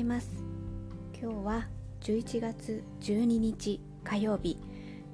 [0.00, 0.30] います。
[1.20, 1.68] 今日は
[2.00, 4.56] 11月12日火曜日。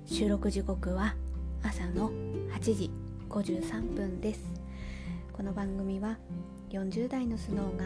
[0.07, 1.17] 収録時刻は
[1.61, 2.13] 朝の
[2.53, 2.91] 8時
[3.29, 4.41] 53分です。
[5.33, 6.17] この番組は
[6.71, 7.85] 40代のスノーが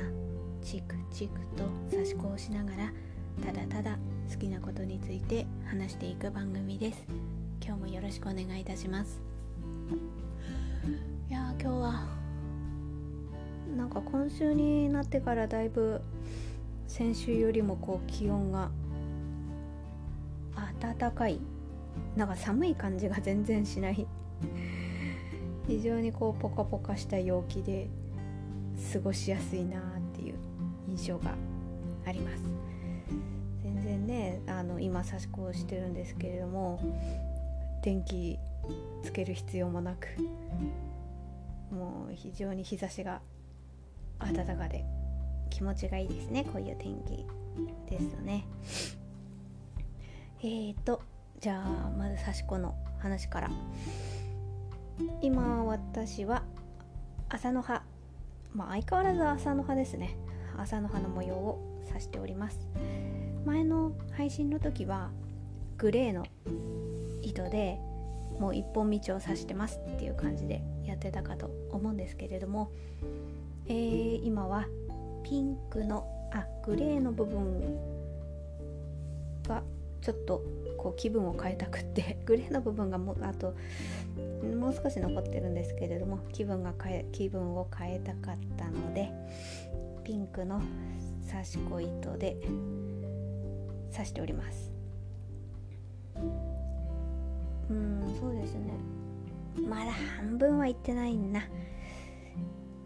[0.63, 2.93] チクチクと差し子をしながら
[3.47, 3.97] ただただ
[4.31, 7.03] 好きなことについて話していく番組です。
[7.65, 9.23] 今日もよろしくお願いいたします。
[11.31, 12.07] いや今日は
[13.75, 16.03] なんか今週になってからだいぶ
[16.91, 18.69] 先週よりもこう気温が
[20.81, 21.39] 暖かい。
[22.17, 24.09] なんか寒い感じが全然しない。
[25.69, 27.89] 非常にこうポカポカした陽気で
[28.93, 29.83] 過ごしやすいなっ
[30.17, 30.35] ていう
[30.89, 31.37] 印象が
[32.07, 32.43] あります。
[33.63, 36.81] 全然ねあの今差し子をしてるんですけれども
[37.85, 38.37] 電気
[39.05, 40.09] つける必要もなく
[41.73, 43.21] もう非常に日差しが
[44.19, 44.85] 暖かで
[45.51, 46.45] 気持ちがいいですね。
[46.45, 47.27] こういう天気
[47.91, 48.47] ですとね。
[50.43, 51.03] えーと
[51.41, 53.51] じゃあまず刺し子の話から。
[55.23, 56.43] 今私は
[57.29, 57.83] 朝の葉
[58.53, 60.17] まあ相変わらず朝の葉ですね。
[60.57, 62.67] 朝の葉の模様を刺しております。
[63.45, 65.11] 前の配信の時は
[65.79, 66.27] グレーの
[67.23, 67.79] 糸で
[68.39, 72.71] もう一本道を刺してますっていう感じでやってたかと思うんですけれども
[73.67, 74.67] えー、今は
[75.23, 77.79] ピンクのあグレーの部分
[79.47, 79.63] が
[80.01, 80.43] ちょっと
[80.79, 83.55] こう気分を変えたくって グレーの部分がもあと
[84.57, 89.11] もう少し残ってるんですけれども気分が変え気分を変えたかったので
[90.05, 90.61] ピンクの
[91.31, 92.37] 刺し子糸で
[93.93, 94.73] 刺しております。
[97.71, 98.73] うんそうですね。
[99.69, 101.41] まだ半分はいってないな。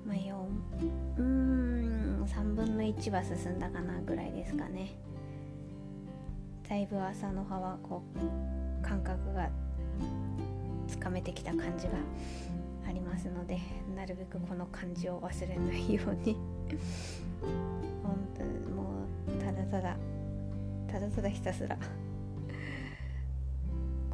[0.04, 0.34] まあ、4
[1.18, 1.73] うん。
[2.26, 4.96] 3分の1は進んだかなぐらいですかね。
[6.68, 9.50] だいぶ朝の葉はこう感覚が
[10.88, 11.92] つかめてきた感じが
[12.88, 13.58] ありますので
[13.94, 16.36] なるべくこの感じを忘れないように。
[18.02, 18.44] 本当
[18.74, 19.96] もうただただ
[20.88, 21.76] ただただひたすら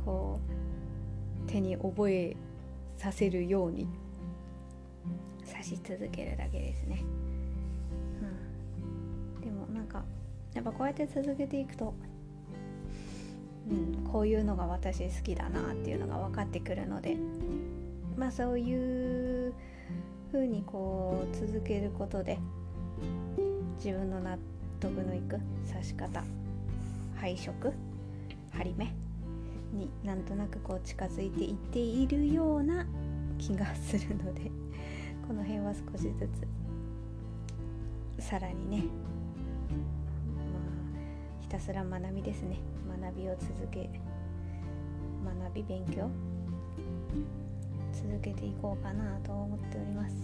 [0.05, 0.41] こ
[1.47, 2.37] う手に覚え
[2.97, 3.89] させるように。
[5.63, 7.05] し続けるだけですね、
[9.91, 10.05] か
[10.55, 11.95] やっぱこうやって続けていくと、
[13.71, 17.17] うん、こういうのが私好きだなっていうのが分かってくるので
[18.17, 19.53] まあそういう
[20.33, 22.39] 風にこう続けることで
[23.77, 24.39] 自分の納
[24.78, 25.39] 得のいく
[25.71, 26.22] 刺し方
[27.17, 27.72] 配色
[28.53, 28.93] 張り目
[29.72, 32.87] になんとなくこう近づいていっているような
[33.39, 34.51] 気がするので
[35.27, 36.28] この辺は少しず
[38.19, 38.84] つさらにね
[41.50, 42.61] たすら学びですね。
[43.03, 43.91] 学びを続け
[45.25, 46.09] 学び勉強
[47.93, 50.15] 続けていこうかなと思っております。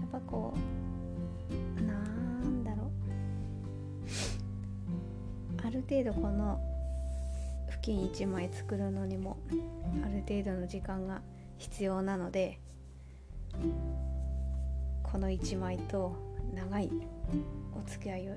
[0.00, 2.88] やっぱこうなんだろう。
[5.64, 6.60] ある程度この
[7.70, 9.38] 布巾1枚作るのにも
[10.04, 11.22] ある程度の時間が
[11.58, 12.58] 必要なので
[15.04, 16.16] この1枚と
[16.52, 16.90] 長い
[17.72, 18.32] お付き合いを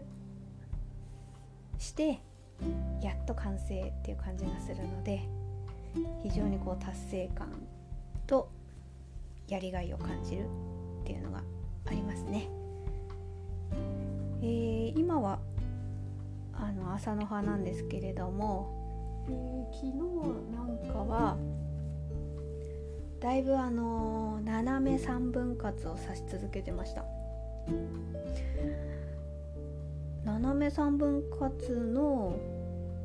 [1.82, 2.20] して
[3.02, 5.22] やっと完成っていう感じがするので
[6.24, 7.50] 非常にこう達成感
[8.28, 8.50] と
[9.48, 10.46] やりがいを感じる
[11.02, 11.42] っていうのが
[11.88, 12.48] ありますね。
[14.44, 15.40] えー、今は
[16.54, 19.92] あの朝の葉なんですけれども、えー、昨日
[20.56, 21.38] なんかは
[23.20, 27.04] だいぶあの斜め3分割を刺し続けてました
[30.26, 32.38] 斜め3分割の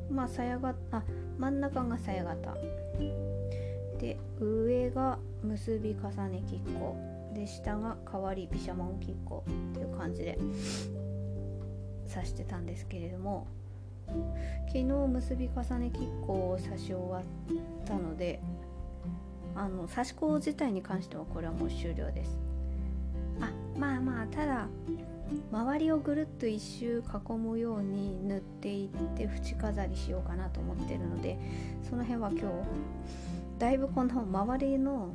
[0.09, 1.03] まあさやがあ
[1.37, 2.55] 真ん中がさや型
[3.99, 6.95] で上が結び重ねきっこ。
[7.33, 9.43] で下が変わり毘沙門きっこ。
[9.47, 10.37] っていう感じで
[12.11, 13.47] 刺してたんですけれども。
[14.67, 17.23] 昨日結び重ねきっこを刺し終わっ
[17.85, 18.39] たので
[19.55, 22.39] あの刺し子自体に関してはこれはもう終了です。
[23.41, 24.67] あまあまあただ
[25.51, 31.37] 周りをぐるっと一周囲むように塗っていって縁飾りしようかなと思ってるので
[31.89, 32.45] その辺は今日
[33.59, 35.09] だいぶこの周りの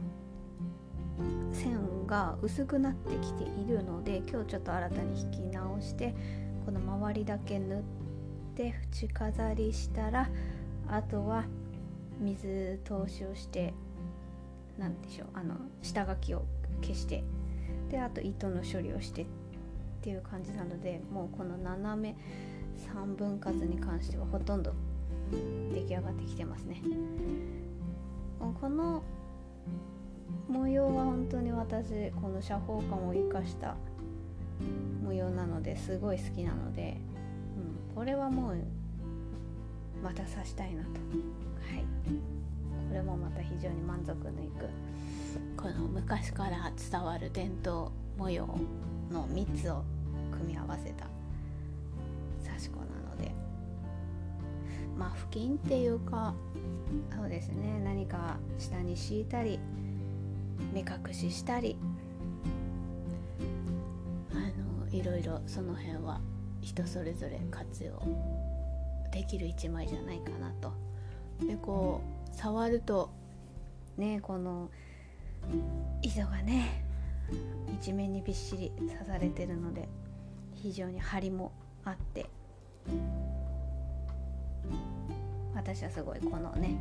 [1.52, 6.14] 線が薄くなってきているので今日ちょっと新たに引き直して
[6.66, 7.82] この周りだけ塗っ
[8.54, 10.28] て縁飾りしたら
[10.88, 11.44] あとは
[12.20, 13.72] 水通しをして
[14.78, 16.44] 何でしょうあの下書きを
[16.82, 17.24] 消して
[17.90, 19.41] であと糸の処理をしてって
[20.02, 22.16] っていう感じなのでもうこの斜め
[22.92, 24.74] 3分割に関してはほとんど
[25.72, 26.82] 出来上がってきてますね。
[28.60, 29.04] この
[30.48, 33.76] 模様は本当に私この写方感を生かした
[35.04, 36.96] 模様なのですごい好きなので、
[37.88, 38.56] うん、これはもう
[40.02, 40.88] また刺したいなと。
[40.88, 40.96] は
[41.78, 41.84] い。
[42.88, 44.68] これもまた非常に満足のいく
[45.56, 48.46] この昔から伝わる伝統模様
[49.12, 49.84] の3つを
[50.42, 51.06] 組み合わせた
[52.44, 53.32] 刺し子なので
[54.98, 56.34] まあ布巾っていうか
[57.16, 59.60] そうですね何か下に敷いたり
[60.72, 61.76] 目隠ししたり
[64.32, 66.20] あのいろいろその辺は
[66.60, 68.02] 人それぞれ活用
[69.12, 70.72] できる一枚じゃないかなと。
[71.46, 72.00] でこ
[72.32, 73.10] う触ると
[73.96, 74.70] ねこの
[76.02, 76.84] 糸がね
[77.74, 79.88] 一面にびっしり刺されてるので
[80.62, 81.50] 非常に張りも
[81.84, 82.26] あって
[85.54, 86.78] 私はすごいこのね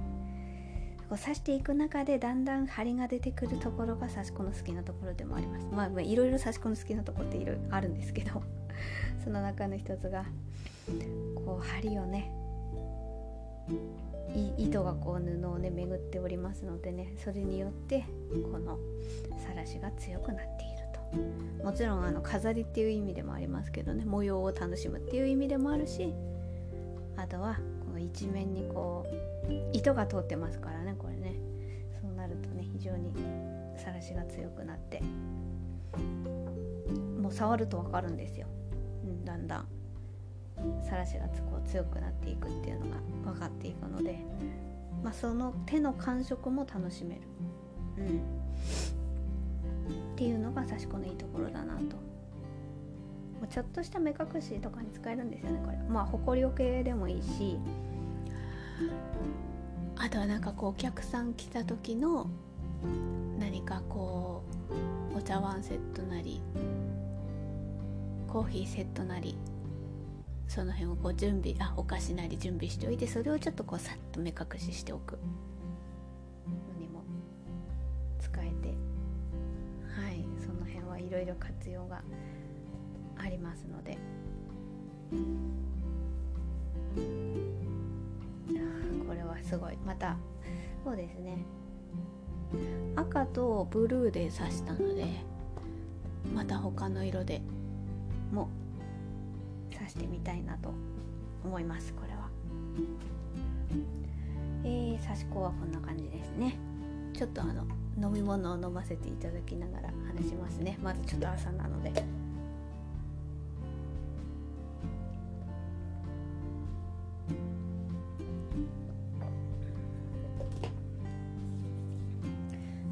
[1.10, 5.68] こう刺していく中でだんだん張りが出てくるところが刺し子の好きなところでもあります。
[5.70, 8.42] まあいろいろ刺し子の好きなところっていろいろあるんですけど
[9.24, 10.26] その中の一つが
[11.36, 12.32] こう針をね
[14.58, 18.06] 糸がこう布をね巡っておりますのでねそれによって
[18.52, 18.78] この
[19.38, 20.61] さらしが強くなって
[21.64, 26.14] もちろんあの飾りっていう意味でもありますけどね模様を楽しむっていう意味でもあるし
[27.18, 31.36] あとはこの一面にこう糸が通ってますからねこれね。
[32.02, 33.14] そうなるとね非常に
[33.78, 35.02] さらしが強くなって
[37.22, 38.48] もう触ると分かるんですよ、
[39.04, 39.68] うん、だんだん。
[40.88, 44.20] さらしがこう強くなっていくっていうのが分かっていくので、
[45.04, 47.22] まあ、その手の感触も楽しめる、
[47.98, 48.22] うん、
[50.12, 51.98] っていうのが刺し子のいいところだなと。
[53.50, 55.78] ちょっとした目隠しとかに使えるんですよねこれ。
[55.90, 57.58] まあほこりよけでもいいし。
[59.98, 62.28] あとはなんかこうお客さん来た時の
[63.40, 64.44] 何かこ
[65.14, 66.42] うお茶碗セットなり
[68.28, 69.38] コーヒーセットなり
[70.48, 75.20] その辺をこう準備あお菓子なり準備しておいてそれをちょっとこうさっと目隠ししておく。
[81.12, 82.02] ろいろ活用が
[83.18, 83.98] ありますので。
[89.08, 89.78] これはすごい。
[89.86, 90.18] また
[90.84, 91.46] そうですね。
[92.96, 95.06] 赤とブルーで刺したので
[96.36, 97.42] また他の色で
[98.32, 98.50] も
[99.72, 100.74] 刺してみたいなと
[101.46, 102.30] 思いますこれは。
[104.64, 106.58] えー、刺し子はこんな感じですね。
[107.14, 107.66] ちょっとあの
[108.00, 110.78] 飲み物を飲ませていただきながら話しますね。
[110.82, 111.92] まずちょっと朝なので。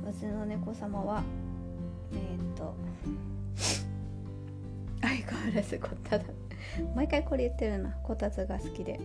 [0.08, 1.24] うちの猫様は
[2.12, 2.76] えー、っと
[5.02, 6.26] 相変わらずこただ
[6.94, 7.92] 毎回これ言ってるな。
[8.04, 9.00] こたつが好きで。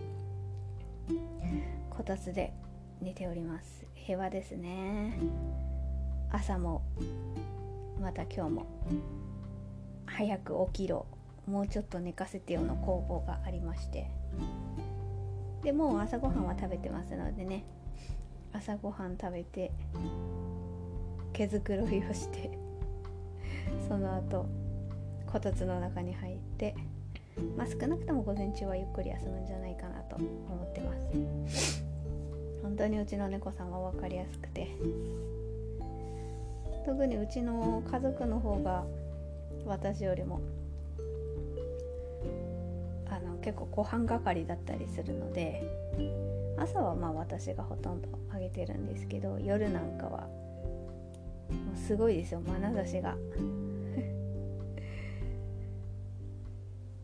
[1.89, 2.53] こたつで
[3.01, 3.85] 寝ております。
[3.93, 5.17] 平和ですね。
[6.31, 6.83] 朝も
[8.01, 8.65] また今日も
[10.05, 11.05] 早く起きろ。
[11.47, 14.09] もうちょっと寝かせてよの工房がありまして。
[15.63, 17.63] でもう朝ごはんは食べてますのでね。
[18.53, 19.71] 朝ごはん食べて
[21.33, 22.57] 毛づくろいをして
[23.87, 24.45] その後
[25.25, 26.73] こたつの中に入って
[27.57, 30.93] まあ、少なくとも午前中はゆっくり休むんじゃないかなと思ってま
[31.49, 31.83] す。
[32.61, 34.69] 本当にうちの猫さんは分かりやすくて。
[36.85, 38.85] 特にうちの家族の方が
[39.65, 40.39] 私よりも
[43.09, 45.63] あの結構ご飯係だったりするので
[46.57, 50.27] 朝はまあ私がほとんどあげてるんですけど夜なんかは
[51.49, 52.41] もうすごいですよ。
[52.41, 53.15] 眼差しが。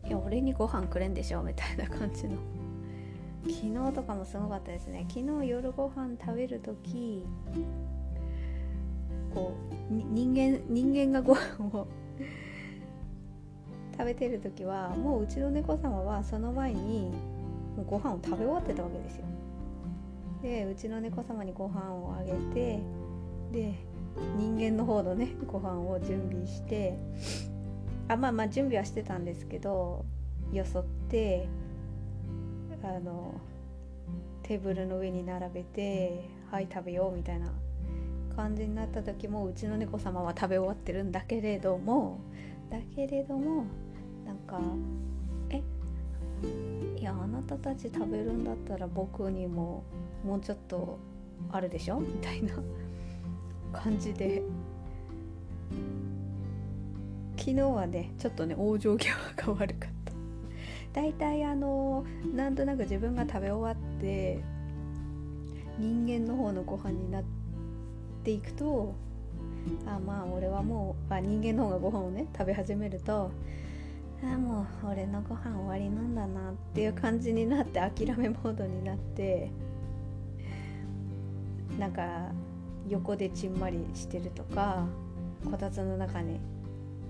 [0.04, 2.36] いや俺にご飯くれんでしょみたいな感じの。
[3.44, 3.52] 昨
[3.88, 5.06] 日とかもすごかったですね。
[5.08, 7.24] 昨日夜ご飯食べる時
[9.34, 9.52] こ
[9.90, 11.86] う人間人間がご飯を
[13.92, 17.10] 食べてる時はもううちの猫様はその前に
[17.76, 19.24] もうご飯を食べ終わってたわけですよ。
[20.42, 22.80] でうちの猫様にご飯をあげて
[23.52, 23.74] で
[24.36, 26.98] 人間の方のねご飯を準備して
[28.08, 30.04] あまあまあ準備はしてたんですけど
[30.52, 31.46] よそって
[32.82, 33.40] あの
[34.42, 37.52] テーブルの上に並べてはい食べようみたいな
[38.32, 42.20] 感じになった時もうちの猫様は食べ終わってるんだけれども
[42.70, 43.64] だけれども
[44.26, 44.60] なんか
[45.50, 45.62] え
[46.98, 49.84] いやあなたたち食べるんだったら僕にも
[50.24, 50.98] もうちょっと
[51.50, 52.00] あるでしょ？
[52.00, 52.54] みたいな
[53.72, 54.42] 感じで。
[57.36, 60.12] 昨日はねちょっとね往生際が悪かった。
[60.92, 64.40] 大体あのなんとなく自分が食べ終わって
[65.78, 67.41] 人間の方のご飯になって
[68.22, 68.94] ていくと
[69.86, 73.30] あまあ俺はもうあ人間の方がご飯をね食べ始めると
[74.22, 79.50] あもう俺のご飯終わりなんだなっていう感じになって諦めモードになって
[81.78, 82.30] なんか
[82.88, 84.86] 横でちんまりしてるとか
[85.50, 86.38] こたつの中に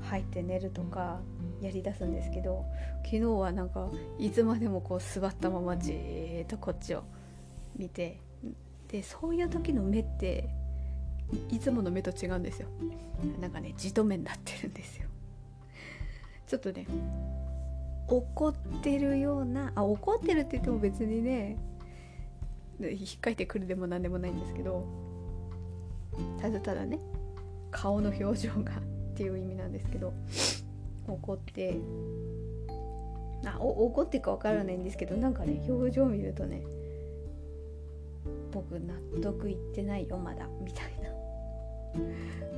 [0.00, 1.20] 入って寝るとか
[1.60, 2.64] やりだすんですけど
[3.04, 3.88] 昨日はなんか
[4.18, 7.04] いつまでもこう座ったままじーっとこっちを
[7.76, 8.20] 見て
[8.88, 10.48] でそういう時の目って
[11.50, 12.68] いつもの目と違うんですよ。
[13.40, 15.06] なんかねじと目になってるんですよ。
[16.46, 16.86] ちょっとね
[18.08, 21.56] 怒ってるようなあ怒ってるって言っても別にね
[22.80, 24.86] 引っかいてくるでも何でもないんですけど
[26.40, 26.98] ただただね
[27.70, 30.12] 顔の表情がっていう意味なんですけど
[31.06, 31.78] 怒って
[33.46, 36.62] あお怒ってか分からないんですけどなんかね表情を見るとね
[38.52, 41.21] 僕納得いってないよまだみたいな。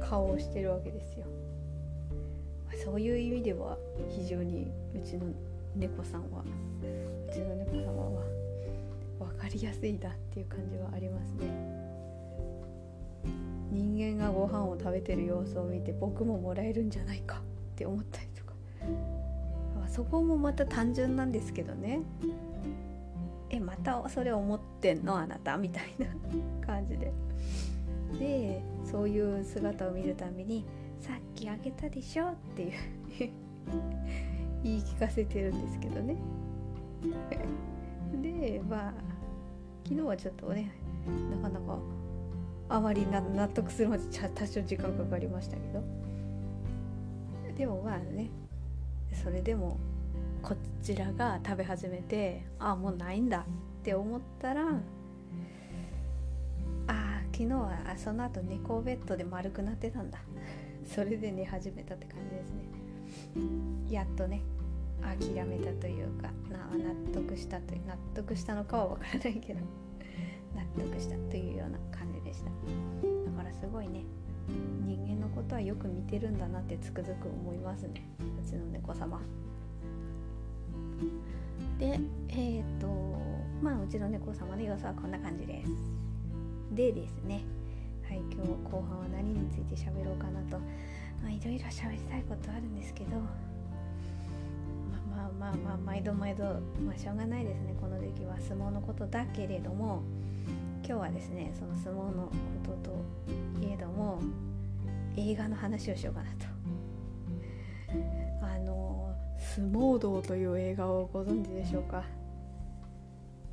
[0.01, 1.27] 顔をしてるわけですよ。
[2.85, 3.79] そういう意味では
[4.11, 5.27] 非常にうちの
[5.77, 8.23] 猫さんはうちの猫様は
[9.21, 11.47] 分かりやすいなっていう感じはありますね。
[13.71, 17.41] 人間がご飯を食べてる様子を見て僕ももらえるんじゃないかっ
[17.75, 18.53] て思ったりとか。
[19.89, 22.01] そこもまた単純なんですけどね。
[23.51, 25.17] えまたそれ思ってんの？
[25.17, 25.57] あなた？
[25.57, 26.07] みたいな
[26.67, 27.13] 感じで。
[28.19, 30.65] でそういう姿を見るたびに
[31.01, 32.73] 「さっきあげたでしょ」っていう
[34.63, 36.17] 言い聞かせてるんですけどね。
[38.23, 38.95] でまあ
[39.85, 40.71] 昨日はちょっとね
[41.31, 41.79] なかなか
[42.69, 44.05] あまり納得するまで
[44.35, 45.83] 多少時間かかりましたけど。
[47.57, 48.31] でもまあね
[49.13, 49.79] それでも
[50.43, 54.81] こちらが食べ始めてああもうないんだって思ったら
[57.35, 60.21] 昨日はその後猫ベッドで丸くなってたんだ。
[60.87, 62.63] それで寝始めたって感じですね。
[63.91, 64.41] やっとね
[65.03, 69.61] 諦めたというかな納得したという納得したのかは分からないけど
[70.55, 72.51] 納得したというような感じでした。
[72.51, 74.05] だからすごいね
[74.87, 78.09] 人間のことはよく見てるんだなってつくづく思いますね。
[78.41, 79.21] うちの猫様。
[81.81, 81.99] で
[82.29, 82.87] えっ、ー、と
[83.61, 86.04] まあうちの猫様の様子はこんな感じです。
[86.75, 87.45] でですね
[88.09, 90.59] はい今日後半は何について喋ろうかなと
[91.23, 93.29] まあいろいろ喋りたいことあるんですけどま
[95.27, 96.45] あまあまあ毎度毎度
[96.85, 100.03] まあしょうがないですねこの時期は相撲のことだけれども
[100.87, 102.33] 今日はですねその相撲のこ
[102.83, 104.21] とといえども
[105.17, 106.47] 映画の話をしようかなと。
[108.43, 112.05] あの「相撲道」という映画をご存知でしょうか？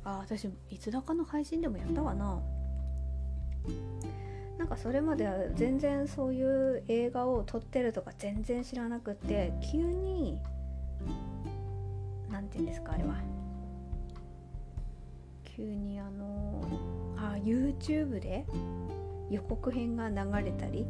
[0.04, 2.42] あ私いつだかの配信でもやったかな。
[4.62, 10.38] なんかそれまでは全然そういう映画を撮ってるとか全然知らなくて急に
[12.30, 13.16] 何て言うんですかあれは。
[15.56, 16.62] 急にあの
[17.16, 18.46] あ YouTube で
[19.30, 20.86] 予告編が流れたり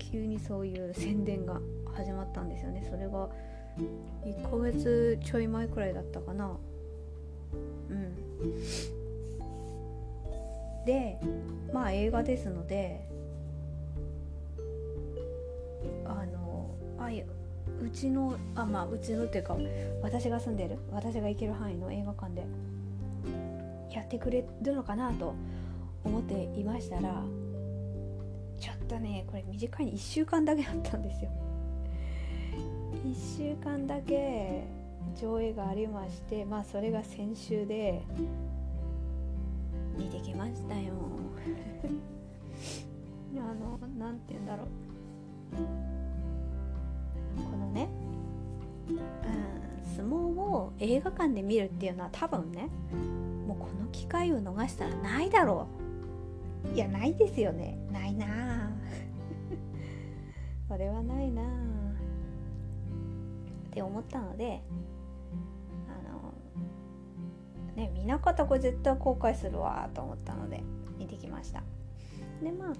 [0.00, 1.60] 急にそういう宣伝が
[1.94, 2.84] 始まったんですよね。
[2.90, 3.28] それが
[4.24, 6.50] 1ヶ月ちょい前くらいだったかな。
[7.90, 9.03] うん。
[10.84, 11.18] で
[11.72, 13.08] まあ映画ですので
[16.04, 17.08] あのあ
[17.82, 19.56] うちのあまあうちのっていうか
[20.02, 22.46] 私が住んでる私が行ける範囲の映画館で
[23.94, 25.34] やってくれるのかなと
[26.04, 27.22] 思っていましたら
[28.60, 31.30] ちょっとねこれ短い1週間だけだったんですよ。
[33.04, 34.64] 1週間だけ
[35.20, 38.02] 上映がありましてまあそれが先週で
[39.96, 40.92] 見てきましたよ。
[43.36, 44.66] あの何て言うんだろう。
[47.36, 47.88] このね、
[48.88, 48.98] うん、
[49.96, 52.68] 相撲を映画館で見るっていうのは多分ね
[53.46, 55.66] もうこの機会を逃したらないだろ
[56.72, 56.74] う。
[56.74, 57.78] いやないですよね。
[57.92, 58.26] ないな
[60.68, 61.46] こ れはないなっ
[63.70, 64.62] て思ったので
[67.76, 70.62] ね見なかったこれ絶対後悔するわと思ったので
[70.98, 71.62] 見てきました。
[72.42, 72.72] でま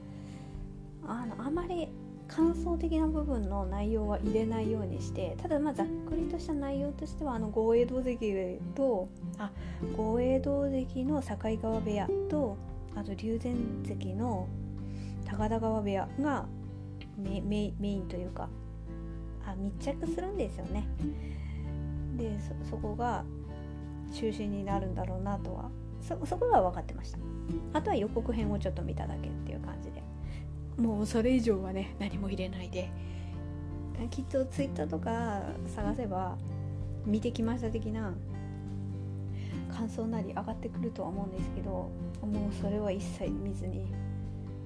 [1.06, 1.88] ああのあまり
[2.26, 9.08] 感想的な部分の内容は入れないようにしてただまあざっくりとした内容としてはあの豪栄道関と
[9.38, 9.50] あ
[9.96, 12.56] 豪栄道関の境川部屋と
[12.96, 14.48] あと龍禅関の
[15.26, 16.46] 高田川部屋が
[17.18, 18.48] メメメインというか
[19.46, 20.86] あ密着するんですよね。
[22.16, 22.38] で
[22.70, 23.24] そこが
[24.14, 25.70] 中心になるんだろうなとは。
[26.00, 27.18] そそこは分かってました。
[27.72, 30.02] あとは予告編をちょっと見ただけっていう感じで。
[30.76, 32.90] もうそれ以上はね何も入れないで。
[34.10, 36.36] きっと Twitter とか探せば
[37.06, 38.12] 見てきました的な
[39.72, 43.92] 感想なり上がってくるとは思うんですけどもうそれは一切見ずに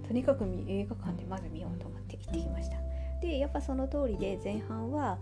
[0.06, 2.76] とにかく映画館でまず見ようと思って行ってきました。
[3.20, 5.18] でやっぱその通りで前半は、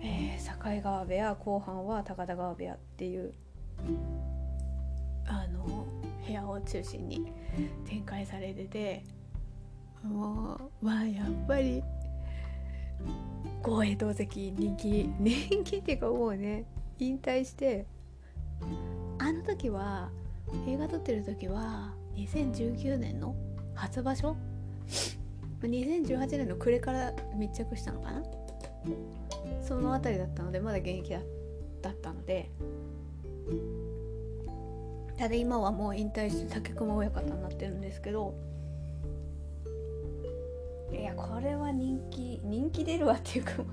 [0.00, 3.34] えー、境川部屋後半は高田川部屋っていう
[5.26, 5.86] あの
[6.26, 7.32] 部屋を中心に
[7.88, 9.04] 展開されてて
[10.02, 11.82] もうまあやっぱり
[13.64, 16.64] 光栄同席人気 人気っていうかもうね
[16.98, 17.86] 引退して
[19.18, 20.10] あの時は
[20.66, 23.34] 映画撮ってる時は2019年の
[23.74, 24.36] 初場所
[25.62, 28.22] 2018年の暮れから密着したのかな？
[29.62, 31.20] その辺りだったのでまだ現役だ
[31.90, 32.50] ったので
[35.16, 38.34] ただ今はもう引退して竹熊親方になってるんですけど
[40.92, 43.52] いやこれは人気人気出るわっていうか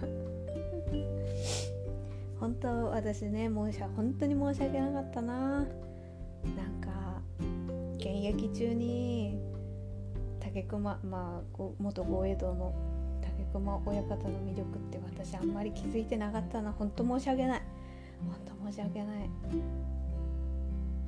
[2.39, 5.65] 本当私ね申し本当に申し訳なかったな。
[6.43, 7.21] なんか
[7.95, 9.39] 現役中に
[10.39, 12.73] 竹熊まあ元豪栄道の
[13.21, 16.73] 竹熊親方の魅力って私あんまり気づいてなかったな。
[16.73, 17.61] 本当申し訳ない。
[18.27, 19.29] 本当申し訳ない。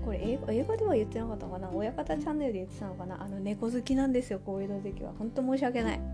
[0.03, 1.69] これ英語英語では言ってなかったのかな？
[1.71, 3.21] 親方チャンネルで言ってたのかな？
[3.23, 5.13] あの猫好きなんですよこういうの関は。
[5.17, 5.99] 本当申し訳ない。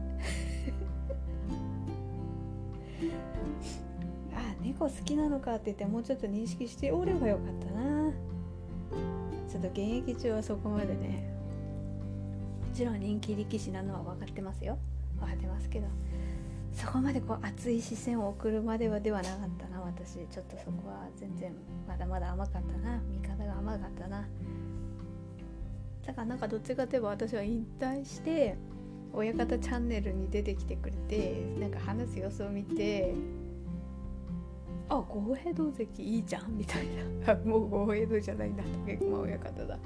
[4.33, 8.11] あ猫好きなのかって言ってもうちょっと認識しておればよかったな。
[9.49, 11.29] ちょっと現役中はそこまでね。
[12.69, 14.77] もちろん人気力士なのは分かってますよ。
[15.19, 15.87] 分かってますけど。
[16.73, 19.81] そこまでこう熱い視線を送るまではではなかったな。
[19.81, 21.53] 私ちょっとそこは全然
[21.87, 22.99] まだまだ甘かったな。
[23.09, 24.27] 見方が甘かったな。
[26.05, 28.55] だからなんかどっちかといえば私は引退して
[29.13, 33.13] 親方チャンネルに出てきてくれてなんか話す様子を見て
[34.89, 36.87] あ豪平道関いいじゃんみたい
[37.25, 37.35] な。
[37.45, 39.79] もう豪平道じゃないんだ竹熊親方だ。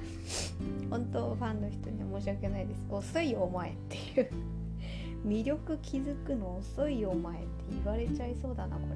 [0.90, 2.86] 本当ファンの人には申し訳ないです。
[2.90, 4.30] 遅いよお前っていう。
[5.26, 8.82] 魅力気づくの遅いよお前って言われちゃいそうだなこ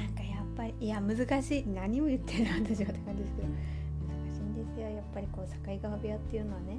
[0.00, 1.66] なんかやっぱりいや難しい。
[1.68, 3.48] 何を言ってるの私はって感じですけど。
[3.48, 3.56] 難
[4.34, 6.78] しいんですよやっぱりこう境川部屋っていうのはね。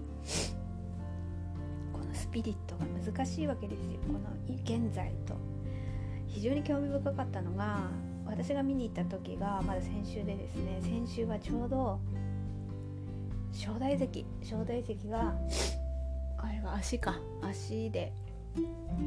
[1.94, 4.00] このスピリットが難しいわけですよ。
[4.08, 4.20] この
[4.64, 5.36] 現在と。
[6.28, 7.92] 非常に興味深かったのが
[8.26, 12.00] 私が見に行った時がまだ先週でですね先週はちょうど
[13.52, 14.26] 正代関。
[14.42, 15.36] 正代関が
[16.76, 17.20] 足か。
[17.42, 18.14] 足で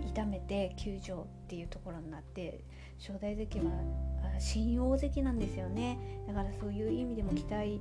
[0.06, 1.16] 痛めて救助っ
[1.48, 2.64] ていうところになって
[2.98, 3.72] 正代関は
[4.38, 5.98] 新大関なんですよね。
[6.26, 7.80] だからそういう意味でも期待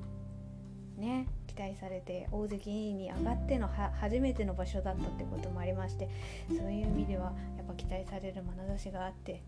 [0.98, 6.10] ね期待されて大関に上がっての初めての場所だったってこともありまして
[6.50, 9.42] そういう意味ではやっぱ期待される眼差しがあって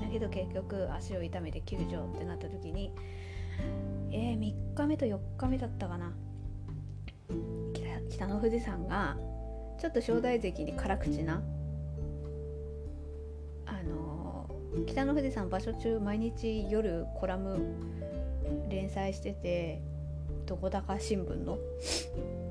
[0.00, 2.92] だけど結局足を痛めて救助ってなった時に
[4.10, 6.12] えー、3日目と4日目だったかな。
[8.10, 9.16] 北の富士山が
[9.78, 11.42] ちょっと正代関に辛口な
[13.66, 14.48] あの
[14.86, 17.74] 北の富士山場所中毎日夜コラム
[18.68, 19.82] 連載してて
[20.46, 21.58] どこだか新聞の。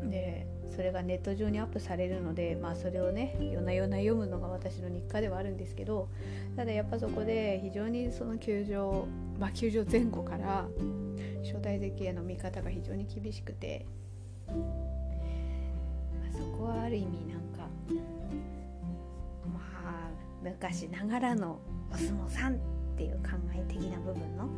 [0.10, 6.10] でそれがネット上にアップされるのでまあそれをね夜な夜な読むのが私の日課ではあるんですけど
[6.58, 9.08] ただやっぱそこで非常にその球場
[9.40, 10.68] まあ球場前後から
[11.44, 13.86] 初代関への見方が非常に厳しくて
[16.38, 17.68] そこはある意味なんか
[19.54, 20.10] まあ
[20.44, 21.60] 昔ながらの
[21.92, 22.58] お相撲さんっ
[22.98, 24.50] ていう考え的な部分の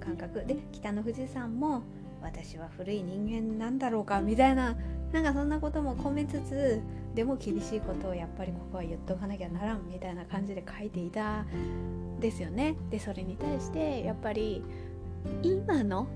[0.00, 1.82] 感覚で北の富士山も
[2.22, 4.76] 私は古い人間なんだろうかみたいな
[5.12, 6.80] なんかそんなことも込めつつ
[7.14, 11.44] でも厳しいことをやっぱりここは言っとかなきゃならんみたいな感じで書いていた
[12.20, 12.74] ですよね。
[12.90, 14.64] でそれに対してやっぱり
[15.42, 16.08] 今の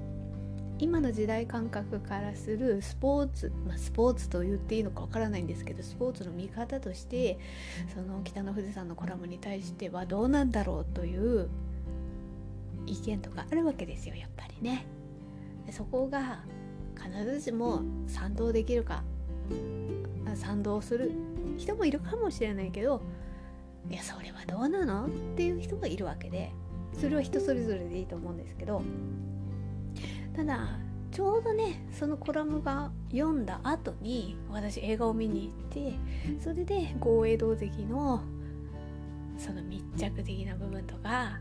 [0.81, 7.39] 今の時代感覚からするスポーツ、まあ、スポーツと言っていいのかわからないんですけどスポーツの見方として
[7.95, 11.49] その北の富士山のコラムに対してはどうなんだろうという
[12.87, 14.87] 意見とかあるわけですよやっぱりね。
[15.67, 16.41] でそこが
[16.97, 19.03] 必ずしも賛同できるか
[20.35, 21.13] 賛同する
[21.57, 23.03] 人もいるかもしれないけど
[23.91, 26.53] いやそれはどうなのっていう人もいるわけで
[26.99, 28.83] それは人それぞれでいいと思うんですけど
[30.39, 30.69] ただ
[31.11, 35.99] ちょうどねそのコラムが読んだ後に私映画を見に行って
[36.41, 38.23] それで豪栄道関の
[39.37, 41.41] その密着的な部分とか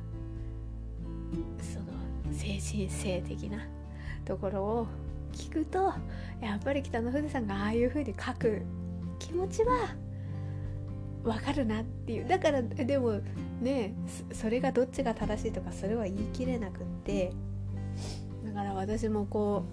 [1.61, 1.85] その
[2.33, 3.67] 精神性的な
[4.25, 4.87] ところを
[5.31, 5.93] 聞くと
[6.41, 8.63] やっぱり北の富士さんがああいう風に書く
[9.19, 9.93] 気持ちは
[11.23, 12.27] わかるなっていう。
[12.27, 13.21] だからでも
[13.61, 13.93] ね
[14.33, 17.31] それがどっちが正しいとかそれは言い切れなくって。
[18.57, 19.65] から私もこ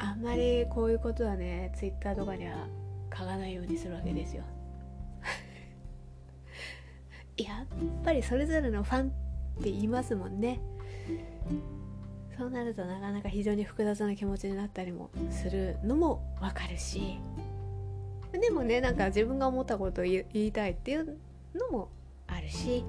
[0.00, 2.66] うあんまりこういうことはねツイッターとかには
[3.12, 4.44] 書かないようにするわけですよ。
[7.36, 7.66] やっ
[8.02, 9.10] ぱりそれぞれのファンっ
[9.62, 10.58] て言いますもんね。
[12.38, 17.18] そうなるとなかなか非常に複雑な気持ちになったりもするのもわかるし。
[18.32, 21.18] でもねなんか自分が思ったことを言いたいっていう
[21.54, 21.90] のも
[22.26, 22.84] あるし。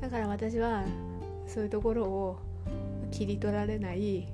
[0.00, 0.84] だから私は
[1.46, 2.38] そういうところを
[3.10, 4.28] 切り取られない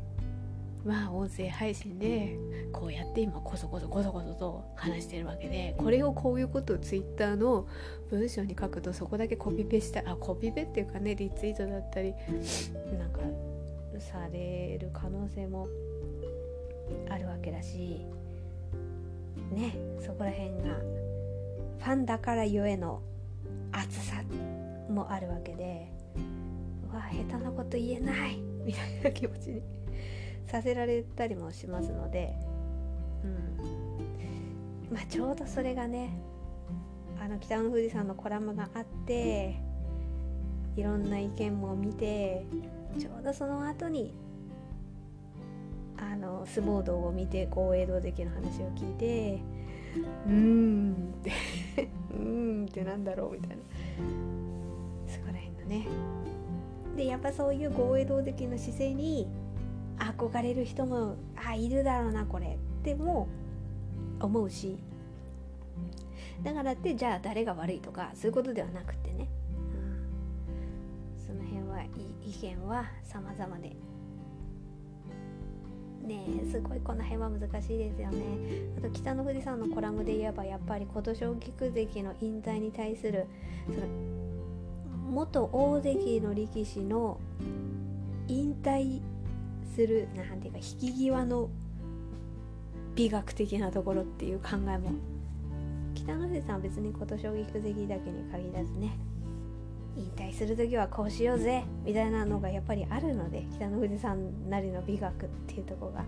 [0.84, 2.36] まあ音声配信で
[2.72, 7.66] こうやって今こそこそこそこそと話してるわけでこれをこういうことをツイッターの
[8.10, 12.12] 文章に書くとそこだけコピペしたあコピペっていうかねリツイートだったり
[12.98, 13.20] なんか
[13.98, 15.68] される可能性も
[17.08, 18.04] あるわけだし
[19.52, 20.76] ねそこら辺が
[21.78, 23.00] ファンだからゆえの
[23.72, 24.22] 熱さ
[24.88, 25.92] もあるわけで
[26.90, 29.62] うわ下手なこと言えないみたいな気持ちに
[30.46, 32.34] させられたりもしますので、
[33.24, 34.94] うん。
[34.94, 36.16] まあ、ちょうどそれがね
[37.20, 39.56] あの北の富士山のコラムがあって
[40.76, 42.46] いろんな意見も見て
[42.98, 44.14] ちょうどその後に
[45.96, 49.42] あの相撲道を見て豪栄道関の話を聞いて
[50.26, 51.32] うーんって
[52.10, 53.62] うーんってなんだろうみたいな。
[55.06, 55.86] そこら辺のね。
[56.96, 59.28] でやっぱそういう豪栄道関の姿勢に
[60.16, 63.28] 憧れる人もあいるだろうなこれっても
[64.20, 64.78] 思うし。
[66.42, 69.28] だからってじゃあ誰が悪いとかそういうことではなくてね、
[71.18, 71.82] うん、その辺は
[72.22, 73.76] 意見は様々で。
[76.04, 78.24] ねすごいこの辺は難しいですよね。
[78.78, 83.26] あと北の富士山のコラムで言えばやっぱり琴奨菊関の引退に対する
[83.66, 83.86] その
[85.10, 87.18] 元大関の力士の
[88.28, 89.00] 引退
[89.74, 91.50] するなんていうか引き際の
[92.94, 94.92] 美学的なところっていう考えも。
[95.94, 98.98] 北野瀬さんは別に琴将棋関だけに限らずね
[99.96, 106.04] 引退する時はこうしようぜみたいなのがやっぱりあるので北の富士山なりの美学っていうとこが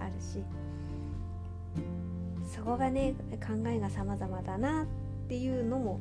[0.00, 0.42] あるし
[2.54, 3.14] そこがね
[3.46, 4.86] 考えが様々だなっ
[5.28, 6.00] ていうのも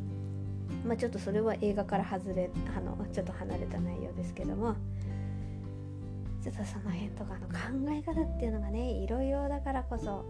[0.86, 4.76] まあちょっとそれは映画から外れあのちょっと離れた内容ですけども
[6.46, 10.24] ちょっとその辺とかの考え方っていうのがねいろいろだからこそ。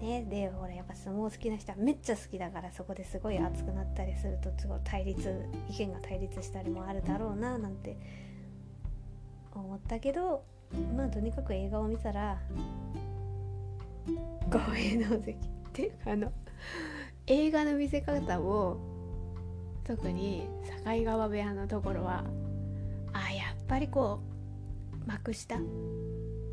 [0.00, 7.98] ねでほらやっぱ相撲好きな人はめっちゃ好きだからそこですごい熱くなったりするとすごい対立意見が対立したりもあるだろうななんて
[9.52, 10.42] 思ったけど
[10.96, 12.38] まあとにかく映画を見たら
[14.50, 15.36] ごめんの関っ
[15.72, 16.32] ていうかあの
[17.26, 18.78] 映画の見せ方を
[19.84, 20.48] 特に
[20.84, 22.24] 境川部屋のところは
[23.70, 24.20] ぱりこ
[25.06, 25.56] う幕下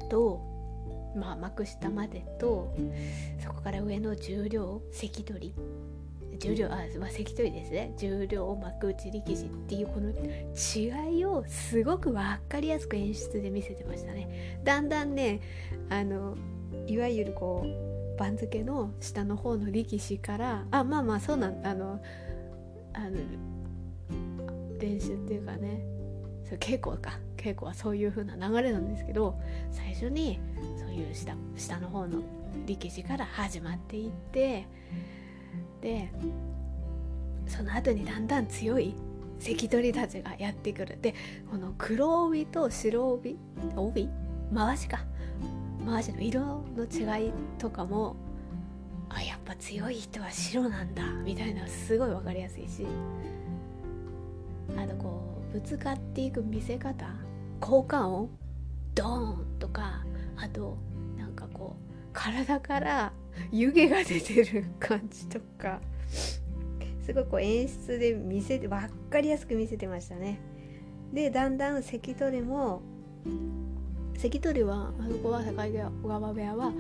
[0.10, 0.40] と
[1.16, 2.76] まあ幕下までと
[3.44, 5.56] そこから上の重量関取。
[6.40, 7.96] 重量あ、まあ、関取ですね。
[7.98, 14.60] 重量幕内力士っていうこの違いをすごく分かりやすく演出で見せてましたね。
[14.64, 15.42] だんだんね
[15.90, 16.38] あの
[16.86, 22.00] いわゆるこう番付の下の方の力士からあまあまあそうなんあの
[22.94, 23.18] あの
[24.80, 25.97] 練習っていうかね
[26.50, 27.20] そ稽古か。
[27.36, 29.40] 稽古はそういう風な流れなんですけど
[29.72, 30.40] 最初に
[30.78, 32.22] そういう下下の方の
[32.66, 34.68] 力士から始まっていって
[35.82, 36.12] で
[37.46, 38.96] その後にだんだん強い
[39.40, 40.98] 関取たちがやってくる。
[41.00, 41.14] で
[41.50, 43.38] この黒帯と白帯
[43.76, 44.10] 帯？
[44.54, 45.06] 回しか。
[45.86, 46.42] 回しの色
[46.76, 48.16] の違いとかも
[49.10, 52.86] あやっぱ強い人は白なんだみたいなすごい分かりやすいし。
[54.76, 57.06] あとこうぶつかっていく見せ方？
[57.60, 58.30] 効果音？
[58.96, 60.04] ドーンとか？
[60.36, 60.78] あと
[61.18, 63.14] なんかこう体から
[63.52, 65.80] 湯気が出てる感じとか？
[66.10, 70.40] すごいこう演出で見せて分かりやすく見せてましたね。
[71.14, 72.82] でだんだん関取も
[74.18, 75.54] 関取はあの子は境
[76.08, 76.74] 川部屋は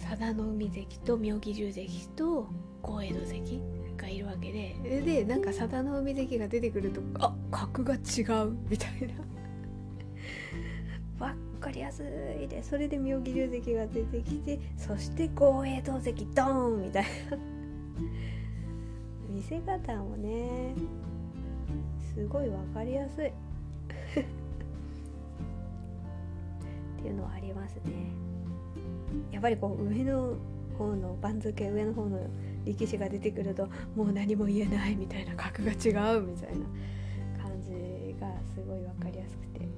[0.00, 2.46] 佐田の海関と妙義龍関と
[2.82, 3.62] 高江戸関
[4.00, 9.14] がいるわけででなんか佐田の海関が出てくるとあ格が違うみたいな。
[11.60, 12.02] 分かりやす
[12.42, 17.36] いでそれで妙義龍関が出てきてそして高江戸関ドーンみたいな。
[19.28, 20.74] 見せ方もね
[22.14, 23.26] すごい分かりやすい。
[23.28, 23.32] っ
[27.02, 28.10] ていうのはありますね。
[29.30, 30.34] やっぱりこう上の
[30.80, 32.18] 方の番付上の方の
[32.64, 35.74] 力士が出てくるともう何も言えないみたいな格が違
[36.16, 36.66] うみたいな
[37.42, 39.68] 感じがすごい分かりやすくて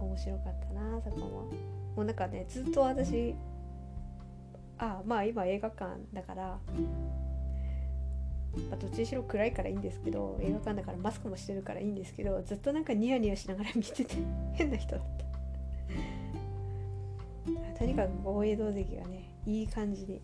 [0.00, 1.26] 面白かったなそこも。
[1.96, 3.34] もうなんかねずっと私
[4.78, 6.58] あまあ今映画館だから
[8.70, 14.14] まあ、どっちにしろ暗いからいいんですけど映画館だからマスクもしてるからいいんですけどずっとなんかニヤニヤしながら見てて
[14.54, 15.24] 変な人だった。
[17.78, 20.22] とにかく大江戸関がねいい感じに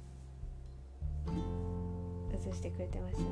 [2.33, 3.29] 映してくれてましたね。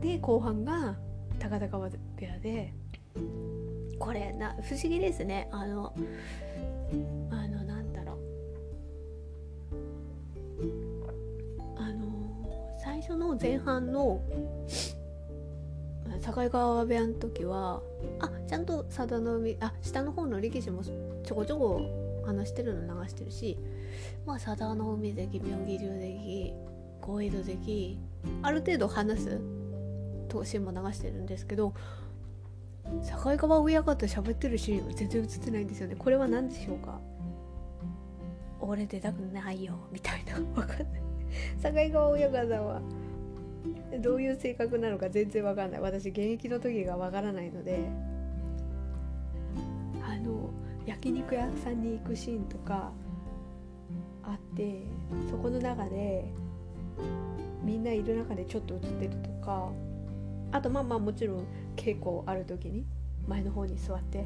[0.00, 0.94] で後半が
[1.38, 2.72] 高田川部屋で
[3.98, 5.48] これな不思議ですね。
[5.50, 5.92] あの
[7.30, 8.16] あのなんだろう。
[11.76, 14.20] あの最初の前半の
[16.24, 17.82] 境川部屋の時は
[18.20, 23.58] あちゃんと佐田の海あ下の方の力士もちょこちょこ話してるの流してるし
[24.26, 26.54] まあ佐田の海関妙義龍関
[27.00, 27.98] 小江戸関
[28.42, 29.40] ある程度話す
[30.28, 31.72] 投資も流してるんですけど
[32.84, 35.96] 境川親方喋ってるシーン全然映ってないんですよね。
[35.96, 37.00] これは何でしょうか？
[38.60, 40.34] 俺出たくないよみたいな。
[40.54, 41.02] わかんない。
[41.62, 42.80] 境川親方は
[44.00, 45.80] どういう性格なのか全然わかんない。
[45.80, 47.88] 私現役の時がわからないので
[50.04, 50.50] あの
[50.86, 52.92] 焼肉屋さんに行くシーンとか
[54.22, 54.82] あって
[55.28, 56.24] そこの中で
[57.62, 59.68] みんないる中でちょっと映ってるとか
[60.52, 61.44] あとまあまあもちろん
[61.74, 62.86] 稽古ある時に
[63.26, 64.24] 前の方に座って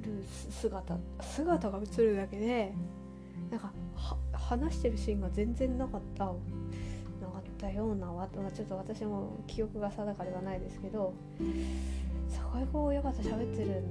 [0.00, 2.72] る姿姿が映るだけで
[3.50, 3.72] なんか
[4.32, 6.34] 話してるシーンが全然なかったなか
[7.38, 8.06] ったような
[8.54, 13.82] ちょっと私も記憶が定かではないですけど境川親方喋ってる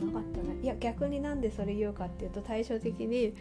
[0.00, 0.56] なかったね。
[0.62, 3.34] いや逆になんでそれ言うかっていうと対照的に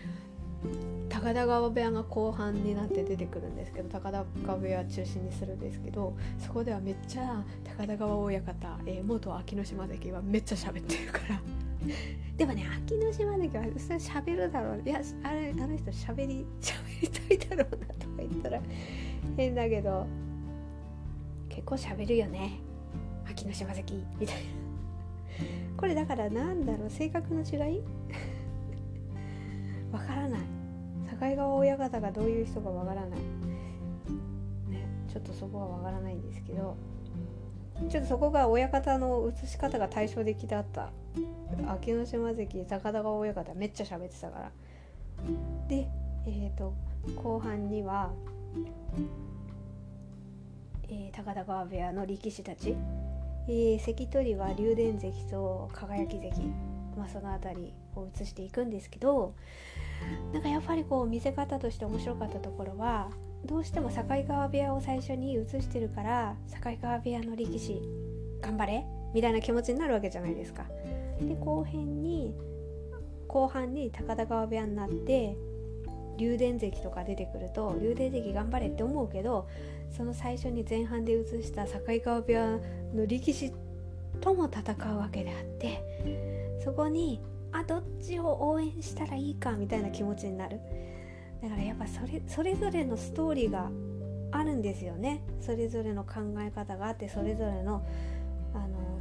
[1.08, 11.42] 高田川部屋が後半になって出てくるんですけど高田川部屋中心にするんですけどそこではめっちゃ高田川親方、えー、元秋ノ島関はめっちゃ喋ってるから。
[12.36, 18.62] でもね秋ノ島関はそれ喋るだろういやあれあの人喋り 喋りたいだろうなとか言ったら
[19.38, 20.06] 変だけど
[21.48, 22.60] 結構喋るよね。
[23.30, 24.59] 秋ノ島関みたいな。
[25.80, 27.84] これだからなんだろう性格の違い？
[29.92, 30.42] わからない。
[31.10, 33.20] 境川親方がどういう人かわからない。
[34.70, 36.76] ねちょっとそこはわからないんですけど
[37.90, 40.92] ちょっとそこが親方の映し方が対照的だった。
[41.68, 44.52] 秋ノ島関高田川親方めっちゃ喋ってたから。
[45.68, 45.88] で
[46.26, 46.74] えっ、ー、と
[47.16, 48.12] 後半には、
[50.90, 52.76] えー、高田川部屋の力士たち、
[53.52, 56.54] えー、関取は竜電関と輝関、
[56.96, 59.34] まあ、その辺りを映していくんですけど
[60.32, 63.10] なんかやっぱりこう見せ方として面白かったところは
[63.46, 67.82] どうしても境川部屋を最初に映してるから境川部屋の力士
[68.40, 68.86] 頑張れ
[69.16, 70.66] みたいな気持ちになるわけじゃないですか。
[71.20, 72.36] で後編に
[73.28, 75.36] 後半に高田川部屋になって
[76.20, 79.48] 竜電関とか出てくると竜電関頑張れって思うけど
[79.96, 82.60] その最初に前半で映した境川部屋
[82.94, 83.54] の力士
[84.20, 90.60] とも戦うわけであってそこにあどっちを応援したらいいかみたいな気持ちになる。
[91.42, 93.72] だからやっぱそれそれぞれのストーリーが
[94.32, 95.24] あるんですよね。
[95.42, 97.84] それぞれの考え方があってそれぞれの
[98.54, 99.00] あの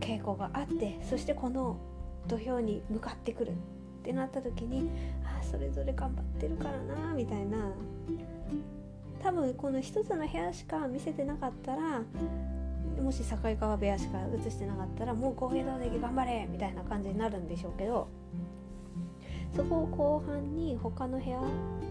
[0.00, 1.78] 傾向があってそしてこの
[2.26, 3.54] 土俵に向かってくるっ
[4.02, 4.90] てなった時に
[5.54, 7.58] それぞれ頑張ってるからなみたいな。
[9.22, 12.02] 多分この一つの部屋しか見せてなかったら
[13.00, 18.08] もし境川部屋しか映してなかったらもう公平堂で頑張れみたいな感じになるんでしょうけど。
[19.54, 21.38] そこを後半に他の部屋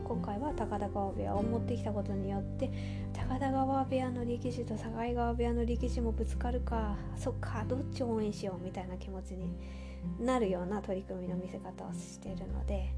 [0.03, 2.69] 今回は高田川部屋を持ってきたことによって
[3.13, 9.55] 高田川部屋の力士と境川部屋の力士もぶつかるかそっかどっちを応援しようみたいな気持ちに
[10.19, 12.93] なるような取り組みの見せ方をしているので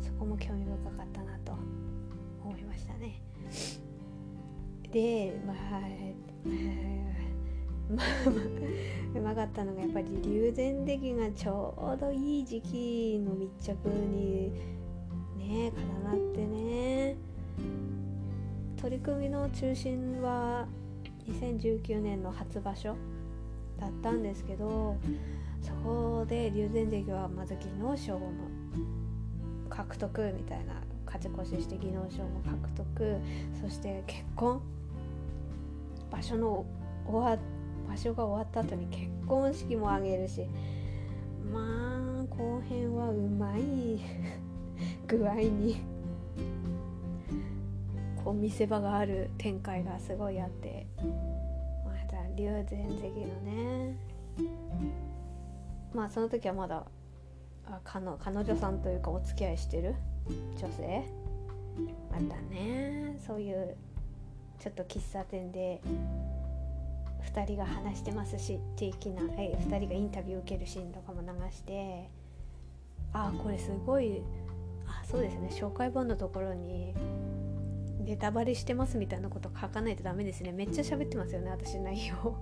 [0.00, 1.52] そこも興味深かったなと
[2.42, 3.20] 思いましたね。
[4.90, 5.56] でまあ
[9.14, 14.50] うまかったのがやっぱり龍禅的がちょうどいい時期の密着に
[15.38, 15.72] ね
[16.04, 17.16] 重なってね。
[18.76, 20.66] 取り組みの中心は
[21.28, 22.94] 2019年の初場所
[23.80, 24.96] だったんですけど
[25.60, 28.30] そこで龍禅関はまず技能賞も
[29.68, 30.74] 獲得みたいな
[31.06, 33.16] 勝ち越しして技能賞も獲得。
[33.60, 34.60] そして結婚。
[36.10, 36.64] 場所の
[37.06, 37.38] 終わ
[37.88, 40.46] 場所が終わった後に結婚式もあげるし
[41.52, 44.00] まあ後編はうまい
[45.06, 45.80] 具合に
[48.22, 50.86] こう見せ場がある展開がすごいあって
[51.84, 53.96] また龍禅関のね。
[55.94, 56.84] まあその時はまだ
[57.66, 59.94] あ彼彼女さんというかお付き合いしてる
[60.60, 61.04] 女性
[62.10, 63.16] またね。
[63.24, 63.76] そういう
[64.58, 65.80] ちょっと喫茶店で
[67.32, 72.08] 2人が話してますし的なえ2人がインタビュー受けるシーンとかも流して
[73.12, 74.22] あこれすごい
[74.86, 76.94] あそうですね紹介本のところに
[78.06, 80.52] ネタバレしてますみたいなこと書かないとダメですね。
[80.52, 82.36] めっちゃ喋ってますよね私内容。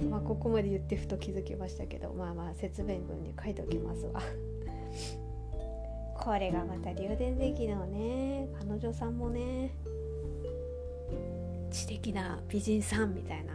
[0.10, 4.20] まあここまで言ってふと気づきましたけどまあまあ説明文に書いておきますわ。
[6.20, 9.70] これがまた龍電関のね彼女さんもね。
[11.74, 13.52] 知的な美人さんみたいな。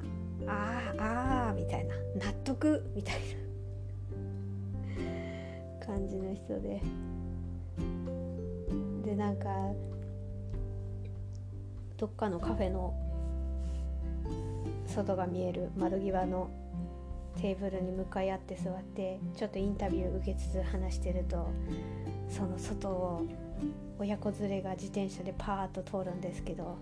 [0.48, 1.96] あーあーみたいな。
[2.26, 3.16] 納得みたい
[5.80, 6.82] な感じの人で。
[9.06, 9.48] でなんか
[11.98, 12.94] どっかのカフェの
[14.86, 16.50] 外が見える窓際の
[17.42, 21.50] テーブルに向かい合って座ってちょっとインタビュー受けつつ話してると
[22.30, 23.26] その外を
[23.98, 26.78] 親子連れが自転車でパーッと通るんですけど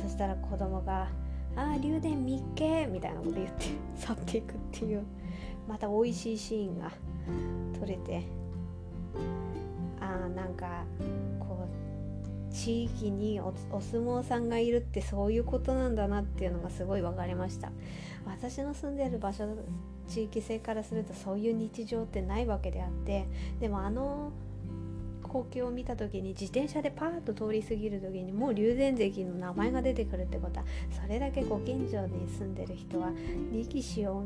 [0.00, 1.08] そしたら子供が
[1.56, 3.66] 「ああ竜電みっけ!」みたいなこと言って
[3.96, 5.02] 去っていくっていう
[5.68, 6.90] また美味しいシーンが
[7.78, 8.22] 撮れて
[10.00, 10.84] ああなんか
[11.38, 11.66] こ
[12.50, 17.72] う地域におお相撲さんがいるってそういうことなんだなっていうのがすごい分かりました
[18.26, 19.46] 私の住んでる場所
[20.08, 23.26] 地域性からするとそういう日常ってないわけであって
[23.60, 24.32] でもあの
[25.32, 33.10] 光景を見た時に自転車でパーッと通り過ぎる時にもう龍禅関の名前が出てくるってことはそれだけご近所に住んでる人は
[33.50, 34.24] 力士を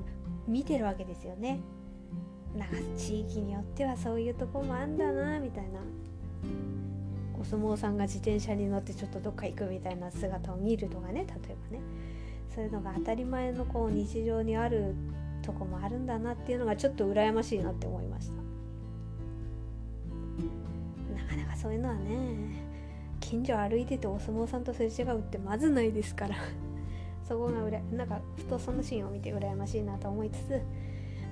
[0.48, 1.60] 見てるわけですよね。
[2.56, 5.80] なんか地域によってはそういうとこもあんだなみたいな
[7.38, 11.82] お相撲さんが自転車に乗ってちょっとどっか行くみたいな姿を見るとかね例えばね
[12.54, 14.94] そういうのが当たり前のこう日常にある
[15.42, 18.45] とこもあるんだなっていうのがちょっと羨ましいなって思いました。
[21.56, 22.66] そういうのはね
[23.20, 26.36] 近所歩いててお相撲さんとすれ違うってまずないですから。
[27.26, 30.62] そこがうらなんかふとそのシーンを見て羨ましいなと思いつつ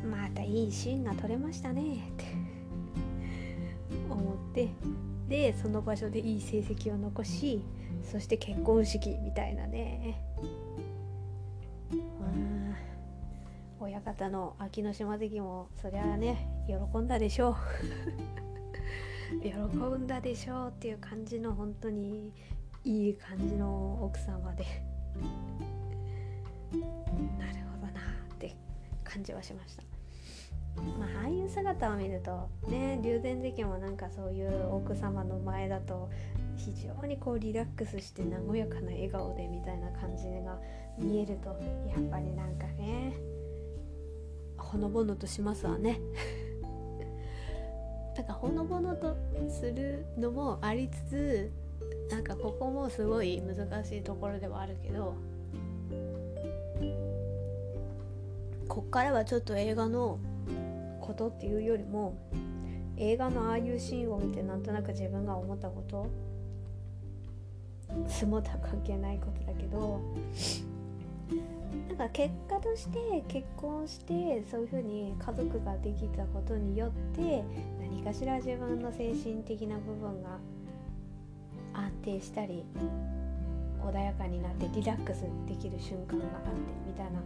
[0.05, 2.25] またいいシーンが撮れましたねって。
[4.11, 4.69] 思って。
[5.29, 7.63] でその場所でいい成績を残し
[8.03, 10.21] そして結婚式みたいなね。
[13.81, 17.57] 親方の秋の島関もそりゃあね喜んだでしょう。
[19.43, 22.33] 喜んだでしょうっていう感じの本当に
[22.85, 24.65] いい感じの奥様で
[26.73, 26.85] なる
[27.81, 28.01] ほどな
[28.35, 28.55] って
[29.03, 29.83] 感じはしました。
[30.99, 36.11] まあ、ああいう姿を見るとね龍禅関もなんかそういう奥様の前だと
[36.57, 40.59] 非常にこうリラックスして和やかな笑顔でみたいな感じが
[40.99, 41.55] 見えるとや
[41.99, 43.15] っぱりなんかね
[44.57, 46.01] ほのぼのとしますわね
[48.15, 49.17] だからほのぼのと
[49.49, 51.53] するのもありつつ
[52.11, 55.15] なんかここもすごい難しいところではあるけど
[58.69, 60.19] こっからはちょっと映画の
[61.01, 62.17] ことっていうよりも
[62.97, 66.09] 映画のああいうシーンを見てなんとなく自分が思ったこと
[68.09, 70.01] 相撲とは関係ないことだけど
[71.89, 77.45] なんか結果として結婚してそういうふうに家族ができたことによって
[77.95, 80.39] 何かしら自分の精神的な部分が
[81.73, 82.65] 安定したり
[83.81, 86.51] 穏やかになってリラックスできる瞬間があって
[86.87, 87.21] みたいな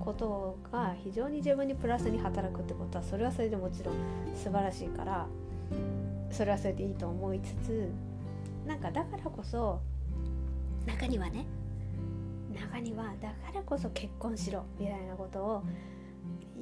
[0.00, 3.94] ことが非常に自分にプラスに働くってことはそれはそれでもちろん
[4.34, 5.26] 素晴らしいから
[6.30, 7.90] それはそれでいいと思いつつ
[8.66, 9.80] なんかだからこそ
[10.86, 11.46] 中にはね
[12.54, 15.62] 中にはだからこそ結婚しろみたいなことを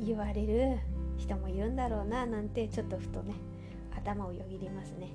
[0.05, 0.79] 言われる
[1.17, 3.35] 人もいるんだろうななんてちょっとふとね
[3.97, 5.09] 頭をよぎりますね。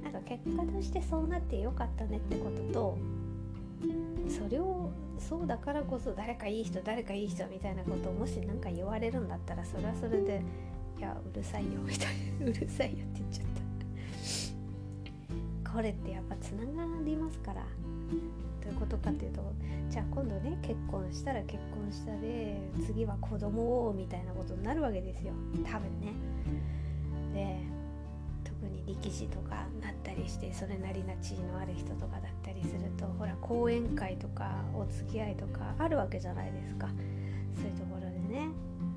[0.00, 2.98] ん、なんか結果としてそうなってよかったねってことと
[4.28, 10.42] それをそうだからこそ誰かいい人誰かいい人みたいなことをもし何か言われるんだったらそれはそれで
[10.98, 12.06] いやうるさいよみたい
[12.40, 12.46] な。
[12.46, 13.46] うるさいよって言っちゃっ
[15.64, 15.72] た。
[15.72, 17.66] これってやっぱつながりますから。
[18.66, 19.40] どういうことかっていうと
[19.88, 25.32] じゃあ今度ね結婚したら結婚したで次は子供をみたいなことになるわけですよ。
[25.64, 26.12] 多分ね。
[27.32, 27.58] で
[28.42, 36.88] 特に力士とかなったりしてそれなりな地位のある人とかだったりするとほら講演会とかお付き合いとかあるわけじゃないですか。
[37.54, 38.48] そういうところでね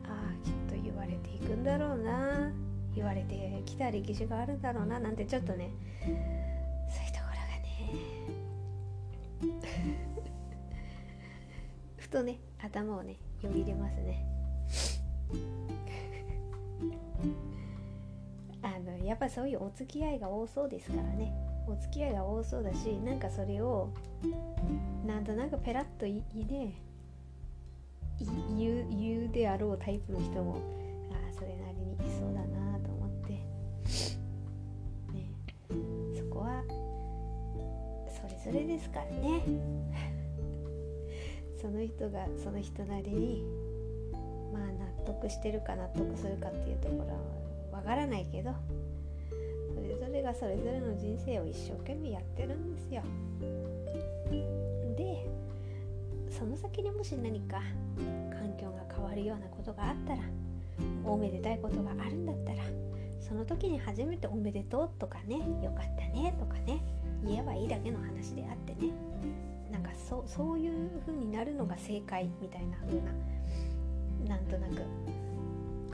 [0.05, 2.51] ああきっと言われていくんだろうな。
[2.95, 5.70] 言われてきた歴史があるんだろうななんてちょっとね
[11.97, 14.25] ふとね頭をねよぎれますね。
[18.61, 21.33] あのやっぱそういうお付き合いが多そうですからね。
[21.67, 23.89] お付き合いが多そうだしなんかそれを
[25.05, 26.73] なんとなくペラッと言いで
[28.57, 30.57] 言う言うであろうタイプの人も
[31.11, 32.68] ああそれなりにいそうだな。
[38.43, 39.43] それですからね。
[41.61, 43.43] その人がその人なりに
[44.53, 47.07] まあ納得してるか納得するかっていうところ
[47.71, 48.51] はわからないけど
[49.75, 53.01] それぞれがそれぞれの人生を一生懸命やってるんですよ。
[54.95, 55.27] で
[56.29, 57.61] その先にもし何か
[58.31, 60.21] 環境が変わるようなことがあったら
[61.03, 62.63] おめでたいことがあるんだったら
[63.19, 66.81] その時に初めておめでとうとかねよかったねとかね
[67.24, 68.91] 言えばいいだけの話であってね。
[69.72, 74.82] なんかそそういう風になるのが正解みたいな風ななんとなく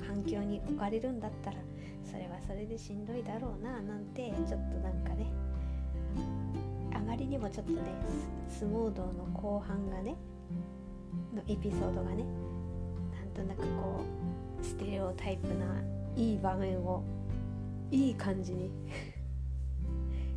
[0.07, 1.57] 環境に置かれるんだったら
[2.03, 5.28] それはそれでしんどいだろうななんてちょっとなんかね
[6.93, 7.82] あまりにもちょっとね
[8.47, 10.15] 相撲道の後半がね
[11.34, 12.23] のエピソードがね
[13.13, 14.01] なんとなくこ
[14.61, 15.65] うステレオタイプな
[16.15, 17.03] いい場面を
[17.91, 18.71] いい感じに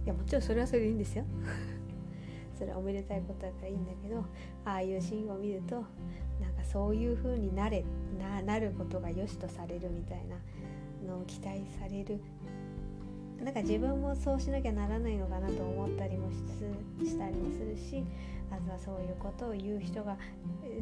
[0.09, 1.24] やもちろんそれはそれでいいんですよ。
[2.59, 4.18] それはおめでたいことだからいいんだけど
[4.64, 5.84] ああいうシーンを見るとなん
[6.54, 7.84] かそういう風になれ
[8.18, 10.36] ななることが良しとされるみたいな
[11.06, 12.18] のを期待される。
[13.44, 18.04] なんか自分もそうしなきゃならないのかなと思ったりもしたりもするし
[18.50, 20.16] あとはそういうことを言う人が、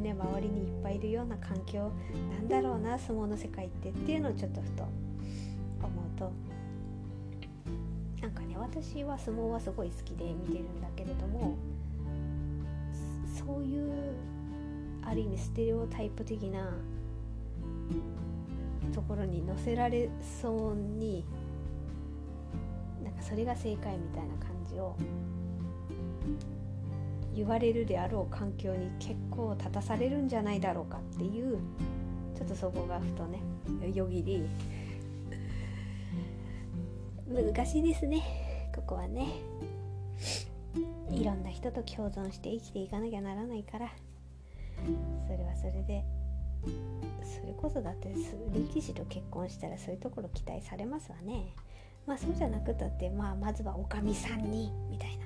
[0.01, 1.91] ね、周りにいっぱいいるような環境
[2.31, 6.31] なんだろうな相撲の世界ってっていうのをちょっとふと思うと
[8.57, 11.57] 私は相撲はすごい好きで見てるんだけれども
[13.37, 13.91] そういう
[15.03, 16.73] ある意味ステレオタイプ的な
[18.93, 20.09] ところに乗せられ
[20.41, 21.23] そうに
[23.03, 24.95] なんかそれが正解みたいな感じを
[27.35, 31.59] 言われるであろう環境に結構立たされるんじゃないだろうかっていう
[32.35, 33.39] ちょっとそこがふとね
[33.93, 34.43] よぎり。
[37.29, 38.46] 難しいですね。
[38.77, 39.27] ここはね
[41.11, 43.91] いろんな人と共存して生きていかなきゃならないから。
[45.25, 46.05] それはそれで
[47.23, 48.13] それこそだって
[48.53, 51.53] 力士と結婚したらそういうところ期待されますわね。
[52.05, 55.25] まあそうじゃなくたってまあまずはおかみさんにみたいな。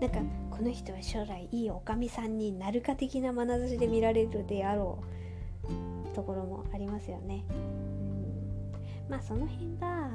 [0.00, 0.20] なんか
[0.56, 5.02] この人は将来いいおかみさんになるか的な眼差しで見られるであろ
[5.64, 7.44] うところもありますよね。
[9.08, 10.10] まあその辺が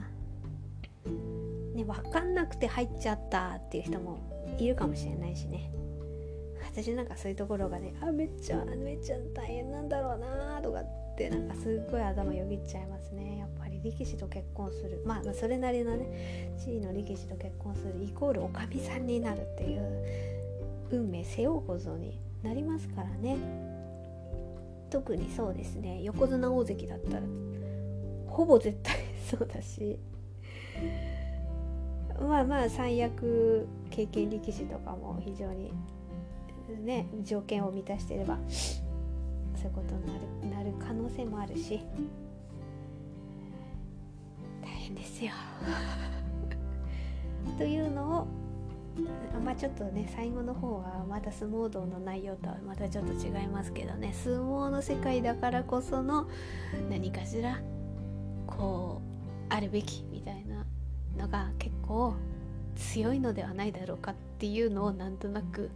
[1.80, 4.19] ね分かんなくて入っちゃったっていう人も
[4.57, 5.71] いるかもしれないしね。
[6.71, 13.39] 私なんかそういうところがねあめっちゃめっちゃ大変なんだろうなとかってなんかすっごい頭よぎっちゃいますね。
[13.39, 15.01] やっぱり力士と結婚する。
[15.05, 23.38] まあそれなりのね地位の力士と結婚するイコールおかみさんになるっていう運命背負うことになりますからね。
[24.89, 26.01] 特にそうですね。
[26.03, 27.23] 横綱大関だったら
[28.27, 28.95] ほぼ絶対
[29.30, 29.97] そうだし。
[32.22, 35.72] まあまあ最悪経験力士とかも非常に
[36.84, 38.82] ね条件を満たしてればそ
[39.65, 40.13] ういうことにな
[40.57, 41.80] るなる可能性もあるし
[44.61, 45.32] 大変ですよ。
[47.57, 48.28] というのを
[49.43, 56.28] まあちょっとね最後の方はまた相撲道の内容とはまたちょっと違いますけどね相撲の世界だからこその
[56.89, 57.61] 何かしら
[58.45, 59.01] こ
[59.49, 60.03] うあるべき
[61.20, 62.15] のが結構
[62.76, 65.70] 強いのではないだろうかっていうのをなんとなく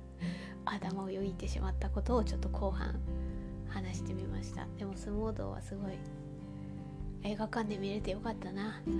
[0.64, 3.00] 頭をよぎってしまったことをちょっと後半
[3.68, 4.66] 話してみました。
[4.78, 5.92] でも相撲道はすごい
[7.22, 8.80] 映画館で見れてよかったな。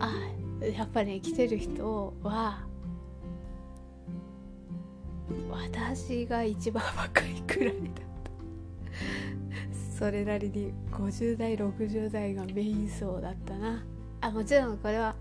[0.00, 2.66] あやっぱり、ね、来てる人は
[5.50, 8.07] 私が一番若いくらいだ。
[9.98, 13.82] それなりに50代60代がメイン層だったな。
[14.20, 15.16] あもちろんこれは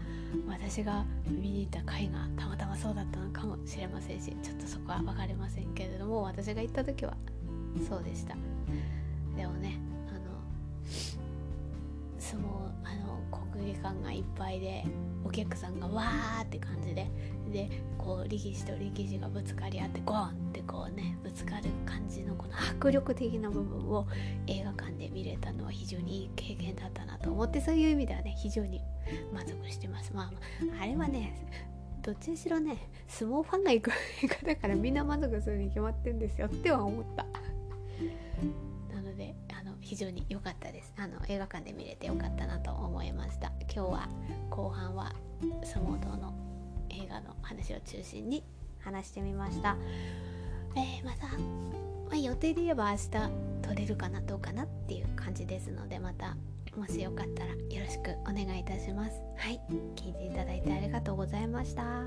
[0.47, 7.15] 私が見に行った回がたまたまそうだったのかもしれませんしちょっとそこは分かりませんけれども私が行った時は
[7.89, 8.35] そうでした。
[9.35, 9.79] でもね
[12.33, 14.83] あのあの国技館がいっぱいで
[15.23, 17.07] お客さんがわーって感じで
[17.51, 24.07] でこう力士と力士がぶつかり合ってゴンってこうねぶつかる感じのこの迫力的な部分を
[24.47, 28.81] 映画館で見れたのは非常にいい経験だったなと思ってそういう意味ではね非常に
[29.33, 30.11] 満足してます。
[30.13, 30.31] まあ、
[30.81, 31.47] あれはね
[32.01, 33.91] どっちにしろね相撲ファンが行く
[34.23, 37.25] 映画だからみんな満足するに決まってるんですよっては思った。
[38.93, 39.35] なので
[39.87, 40.93] 非常に良かったです。
[40.97, 43.51] あの映画館で見れて良かったなと思いました。
[43.73, 44.09] 今日は
[44.49, 45.13] 後半は
[45.63, 46.33] 相撲堂の
[46.89, 48.43] 映画の話を中心に
[48.81, 49.77] 話してみました、
[50.75, 53.09] えー、また、まあ、予定で言えば明日
[53.61, 56.35] 撮れるかなどうかなっていう感じですのでまた
[56.75, 59.15] もしよかったらよろしくお願いいたします。
[59.37, 59.59] はい
[59.95, 62.03] 聞いていただいてありがとうございました。